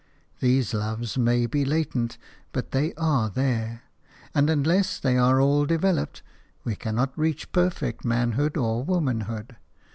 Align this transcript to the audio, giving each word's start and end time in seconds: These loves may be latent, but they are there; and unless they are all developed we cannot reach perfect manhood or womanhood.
These 0.39 0.73
loves 0.73 1.15
may 1.15 1.45
be 1.45 1.63
latent, 1.63 2.17
but 2.53 2.71
they 2.71 2.91
are 2.95 3.29
there; 3.29 3.83
and 4.33 4.49
unless 4.49 4.97
they 4.99 5.15
are 5.15 5.39
all 5.39 5.67
developed 5.67 6.23
we 6.63 6.75
cannot 6.75 7.15
reach 7.15 7.51
perfect 7.51 8.03
manhood 8.03 8.57
or 8.57 8.83
womanhood. 8.83 9.57